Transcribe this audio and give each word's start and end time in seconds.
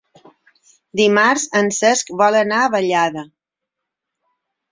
Dimarts 1.01 1.43
en 1.59 1.69
Cesc 1.81 2.09
vol 2.23 2.37
anar 2.41 2.61
a 2.61 2.71
Vallada. 2.77 3.27